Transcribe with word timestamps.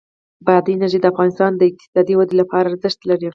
بادي 0.45 0.71
انرژي 0.75 0.99
د 1.01 1.05
افغانستان 1.13 1.51
د 1.55 1.61
اقتصادي 1.69 2.13
ودې 2.15 2.35
لپاره 2.41 2.67
ارزښت 2.71 2.99
لري. 3.09 3.29